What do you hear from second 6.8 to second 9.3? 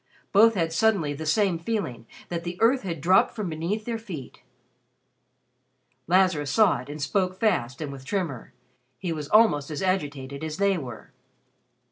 and spoke fast and with tremor. He was